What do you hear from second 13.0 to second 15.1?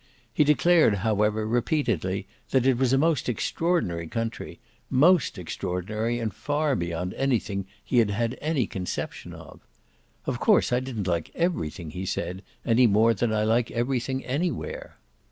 than I like everything anywhere."